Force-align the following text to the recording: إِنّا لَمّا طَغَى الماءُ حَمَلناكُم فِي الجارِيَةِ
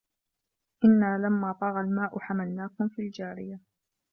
إِنّا 0.85 1.17
لَمّا 1.17 1.51
طَغَى 1.61 1.81
الماءُ 1.81 2.19
حَمَلناكُم 2.19 2.87
فِي 2.87 3.01
الجارِيَةِ 3.01 3.59